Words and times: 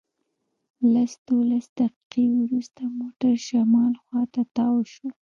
لس 0.93 1.11
دولس 1.27 1.65
دقیقې 1.79 2.23
وروسته 2.41 2.81
موټر 2.99 3.33
شمال 3.47 3.93
خواته 4.03 4.41
تاو 4.55 4.75
شو. 4.93 5.07